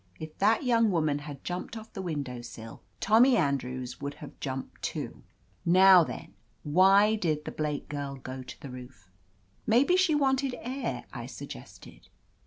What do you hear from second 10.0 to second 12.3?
wanted air," I suggested.